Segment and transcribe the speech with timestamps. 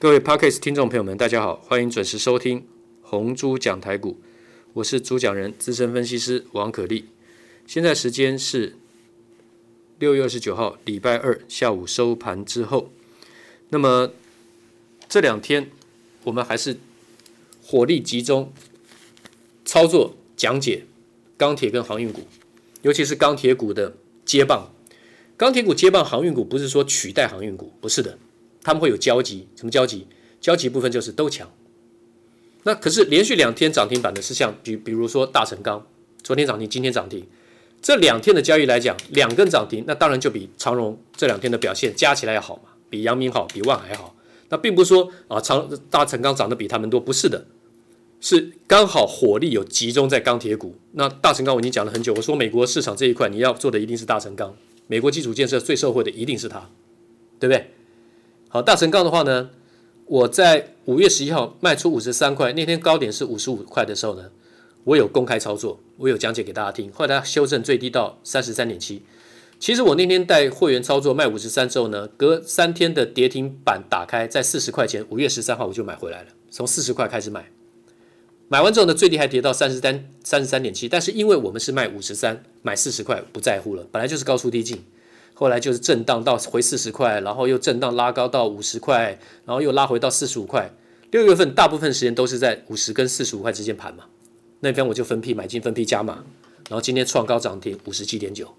[0.00, 2.66] 各位 Podcast 听众朋友们，大家好，欢迎准时收听
[3.02, 4.18] 红猪讲台股，
[4.72, 7.04] 我是主讲人资深分析师王可立。
[7.66, 8.76] 现在时间是
[9.98, 12.90] 六月二十九号礼拜二下午收盘之后。
[13.68, 14.12] 那么
[15.06, 15.70] 这两天
[16.24, 16.78] 我们还是
[17.62, 18.50] 火力集中
[19.66, 20.86] 操作讲解
[21.36, 22.22] 钢铁跟航运股，
[22.80, 24.72] 尤其是钢铁股的接棒。
[25.36, 28.18] 钢铁股接棒航运股，不是说取代航运股，不是的。
[28.62, 30.06] 他们会有交集，什么交集？
[30.40, 31.50] 交集部分就是都强。
[32.62, 35.86] 那可是连续两天涨停板的是像比比如说大成钢，
[36.22, 37.26] 昨天涨停，今天涨停，
[37.80, 44.14] 这两天的交易来讲，两根涨停，那当然就比长荣这两天的表现加起来要好嘛，比阳明好，比万海好。
[44.50, 47.46] 那并不是说啊长大成钢涨得比他们多，不是的，
[48.20, 50.74] 是刚好火力有集中在钢铁股。
[50.92, 54.54] 那大成钢我已经讲了很久，我说美国市场这一块你要做的一定是大成钢，
[54.86, 56.68] 美国基础建设最受惠的一定是它，
[57.38, 57.70] 对不对？
[58.52, 59.48] 好，大成钢的话呢，
[60.06, 64.28] 我在五月十一号卖出五十三块，那天高点是五十五块的时候呢，
[64.82, 66.90] 我有公开操作，我有讲解给大家听。
[66.90, 69.04] 后来它修正最低到三十三点七。
[69.60, 77.52] 其实我那天带会员操作卖五十三之后呢，隔三天的跌停板打开在四十块钱，五月十三号我就买回来了，从四十块开始买，
[78.48, 84.82] 买完之后呢，最低还跌到三十三三十三点七，但是因为我们是卖五十三，买四十块不在乎了，本来就是高出低进。
[85.40, 90.70] 后来就是震荡到回四十块，然后又震荡拉高到五十块，然后又拉回到四十五块。
[91.12, 94.04] 六月份大部分时间都是在五十跟四十五块之间盘嘛，
[94.60, 96.22] 那边我就分批买进，分批加码，
[96.68, 98.54] 然后今天创高涨停五十七点九。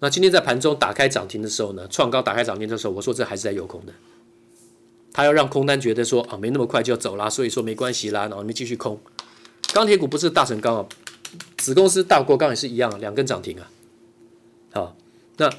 [0.00, 3.94] 那今天在盘中打开涨停的时候呢，创高打开涨停的时候，我说这还是在有空的，
[5.14, 9.00] 他要让空单觉得说啊没那么快就要走啦，所以说没关系啦，然后你们继续空。
[9.72, 10.86] 钢铁股不是大成钢啊，
[11.56, 13.70] 子公司大国钢也是一样，两根涨停啊，
[14.74, 14.96] 好。
[15.38, 15.50] 那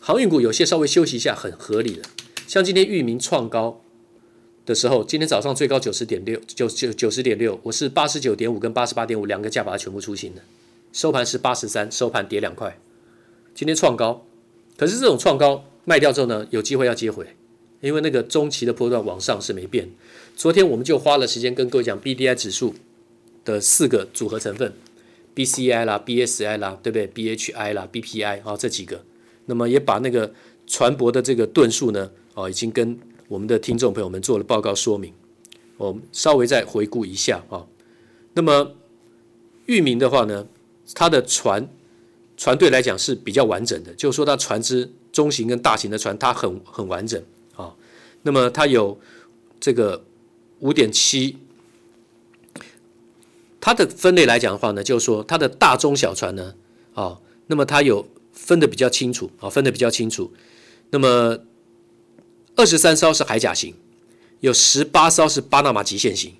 [0.00, 2.02] 航运股有些稍微休息一下，很合理的。
[2.46, 3.80] 像今天域名创高
[4.66, 10.42] 的时候，今天早上最高九十点六，九九九十点六，我是八十九点五跟八十八点五两个价把它全部出清的。
[10.92, 12.78] 收盘是八十三，收盘跌两块。
[13.54, 14.26] 今天创高，
[14.76, 17.26] 可是这种创高卖掉之后呢，有机会要接回，
[17.80, 19.88] 因为那个中期的波段往上是没变。
[20.36, 22.74] 昨天我们就花了时间跟各位讲 BDI 指数
[23.44, 24.72] 的四个组合成分
[25.34, 29.04] ，BCI 啦、BSI 啦，对不对？BHI 啦、BPI 啊这几个。
[29.52, 30.32] 那么也把那个
[30.66, 32.98] 船舶的这个吨数呢，哦，已经跟
[33.28, 35.12] 我们的听众朋友们做了报告说明。
[35.76, 37.66] 我们稍微再回顾一下啊。
[38.32, 38.72] 那么
[39.66, 40.46] 域名的话呢，
[40.94, 41.68] 它的船
[42.34, 47.22] 船队来讲是比较完整的，就是说它船只中型跟大型的船，它很很完整
[47.54, 47.74] 啊。
[48.22, 48.98] 那么它有
[49.60, 50.02] 这个
[50.60, 51.36] 五点七，
[53.60, 56.54] 它的分类来讲的话呢，就是说它的大中小船呢，
[56.94, 58.08] 啊，那么它有。
[58.32, 60.32] 分得比较清楚啊，分得比较清楚。
[60.90, 61.38] 那么
[62.56, 63.74] 二十三艘是海甲型，
[64.40, 66.34] 有十八艘是巴拿马极限型，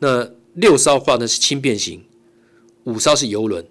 [0.00, 2.04] 那六艘的话呢是轻便型，
[2.84, 3.64] 五艘是游轮，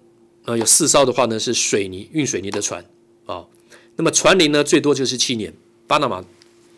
[0.45, 2.83] 啊，有四艘的话呢是水泥运水泥的船
[3.25, 3.45] 啊。
[3.97, 5.53] 那么船龄呢最多就是七年，
[5.85, 6.23] 巴拿马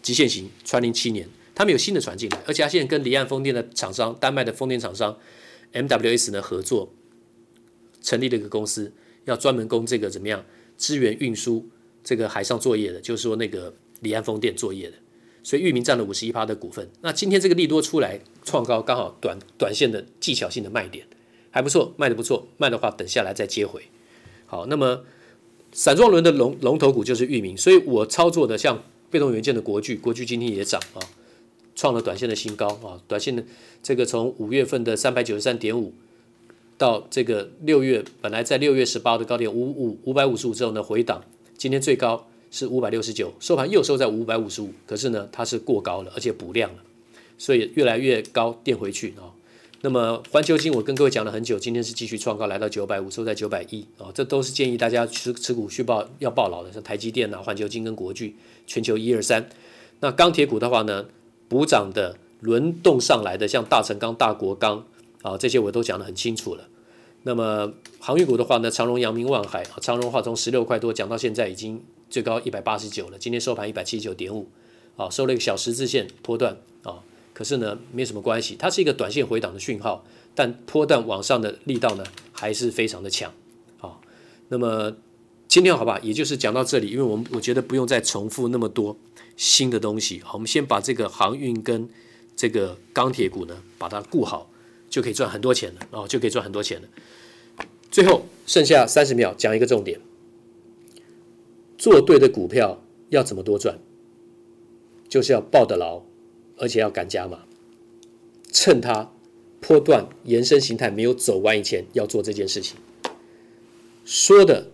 [0.01, 5.17] 极限型船龄七年，他们有新的船进来，而且他现在跟离岸风电的厂商，丹麦的风电厂商
[5.73, 6.91] MWS 呢合作，
[8.01, 8.91] 成立了一个公司，
[9.25, 10.43] 要专门供这个怎么样？
[10.81, 11.63] 资源运输
[12.03, 14.95] 这个海上作业的，就是说那个离岸风电作业的，
[15.43, 16.89] 所以裕民占了五十一趴的股份。
[17.01, 21.05] 那今天这个利多出来创高，刚好短短线的技巧性的卖点，
[21.51, 23.83] 还不错，卖得不错，卖的话等下来再接回。
[24.47, 25.03] 好，那么
[25.71, 30.99] 散装轮的龙龙头股就是裕民，所以我操作的像被动元件的国巨，国巨今天也涨啊，
[31.75, 33.45] 创了短线的新高啊，短线的
[33.83, 35.93] 这个从五月份的三百九十三点五。
[36.81, 41.23] 到这个六月，本来在六月十八的高点五五五百五十五之后呢，回档，
[41.55, 46.77] 今天最高是五百六十九，收盘又收在五百五十五，可是呢，它是过高了，而且补量了，
[47.37, 49.29] 所以越来越高垫回去啊。
[49.81, 59.47] 那么环球金我跟各位讲了很久，今天是继续创高，来到九百五，收在九百一啊，这都是建议大家持持股续报要报牢的，像台积电啊、环球金跟国巨，全球一二三。
[59.99, 61.05] 那钢铁股的话呢，
[61.47, 64.83] 补涨的轮动上来的，像大成钢、大国钢
[65.21, 66.67] 啊，这些我都讲得很清楚了。
[67.23, 74.49] 那么航运股的话呢，长荣、阳明、万海啊，长荣话从十六块多讲到现在已经最高一百八十九了，今天收盘一百七十九点五，
[74.97, 77.03] 啊，收了一个小十字线波段啊，
[77.33, 80.03] 可是呢没什么关系，它是一个短线回档的讯号，
[80.33, 83.31] 但波段往上的力道呢还是非常的强，
[83.79, 83.99] 啊，
[84.49, 84.91] 那么
[85.47, 88.97] 今天好吧，也就是讲到这里，因为我们我觉得不用再重复那么多
[89.37, 91.87] 新的东西，好，我们先把这个航运跟
[92.35, 94.47] 这个钢铁股呢把它顾好。
[94.91, 96.87] 就可以赚很多钱了哦，就可以赚很多钱了。
[97.89, 99.99] 最后剩下三十秒，讲一个重点：
[101.77, 103.79] 做对的股票要怎么多赚？
[105.09, 106.03] 就是要抱得牢，
[106.57, 107.45] 而且要敢加码，
[108.51, 109.11] 趁它
[109.59, 112.77] 波段延伸形态没有走完以前，要做这件事情。
[114.05, 114.67] 说的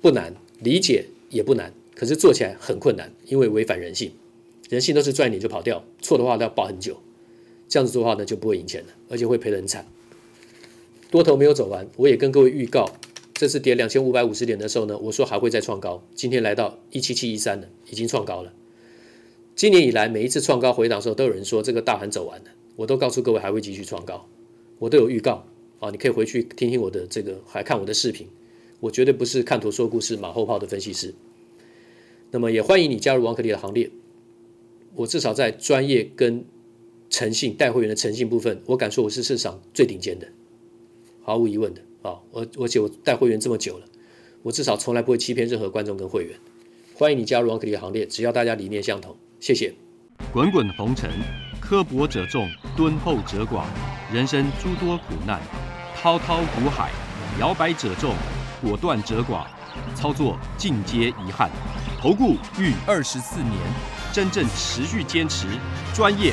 [0.00, 4.12] 不难，理解也不难，可是做起来很困难，因为违反人性。
[4.68, 7.00] 人性都是赚一点就跑掉，错的话都要抱很久。
[7.68, 9.86] 这样子做的话呢，就不会赢钱了，而且会赔得很惨。
[11.10, 12.90] 多头没有走完，我也跟各位预告，
[13.34, 16.02] 这次跌两千五百五十点的时候呢，我说还会再创高。
[16.14, 18.52] 今天来到一七七一三了，已经创高了。
[19.54, 22.46] 今年以来每一次创高回档的时候，都有人说这个大盘走完了，
[22.76, 24.28] 我都告诉各位还会继续创高，
[24.78, 25.46] 我都有预告
[25.80, 28.26] 啊，你可以回去听听我的这个，还看我的视频。
[28.80, 31.14] 我绝对不是看图说故事、马后炮的分析师。
[32.30, 33.90] 那么也欢迎你加入王可立的行列。
[34.94, 36.44] 我至少在专业跟
[37.08, 40.26] 诚信带会员的诚信部分，我敢说我是市场最顶尖的，
[41.22, 42.18] 毫无疑问的啊！
[42.30, 43.86] 我而且我带会员这么久了，
[44.42, 46.38] 我至少从来不会欺骗任何观众跟会员。
[46.94, 49.16] 欢迎你加入王可立的行列，只要大家理念相同。
[49.38, 49.74] 谢谢。
[50.32, 51.10] 滚滚红尘，
[51.60, 53.64] 刻薄者众，敦厚者寡；
[54.12, 55.40] 人生诸多苦难，
[55.94, 56.90] 滔滔苦海，
[57.38, 58.14] 摇摆者众。
[58.62, 59.46] 果断者寡，
[59.94, 61.50] 操作尽皆遗憾。
[62.00, 63.52] 投顾逾二十四年，
[64.12, 65.46] 真正持续坚持、
[65.94, 66.32] 专业、